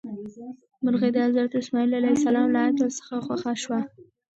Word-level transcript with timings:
مرغۍ 0.83 1.11
د 1.13 1.17
حضرت 1.27 1.51
سلیمان 1.65 1.89
علیه 1.99 2.15
السلام 2.17 2.47
له 2.55 2.59
عدل 2.67 2.89
څخه 2.99 3.15
خوښه 3.25 3.53
شوه. 3.63 3.79